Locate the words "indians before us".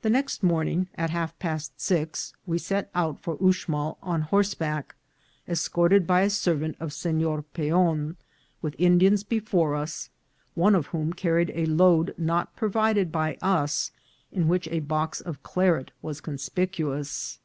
8.78-10.08